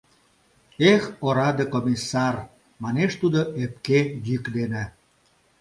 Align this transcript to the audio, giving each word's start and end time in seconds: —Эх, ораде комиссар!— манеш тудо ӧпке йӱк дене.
—Эх, 0.91 1.03
ораде 1.25 1.65
комиссар!— 1.73 2.35
манеш 2.83 3.11
тудо 3.21 3.39
ӧпке 3.63 3.99
йӱк 4.27 4.45
дене. 4.57 4.83